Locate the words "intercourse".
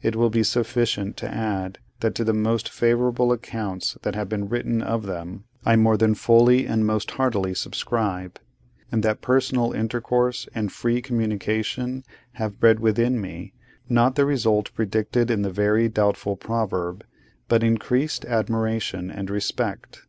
9.72-10.46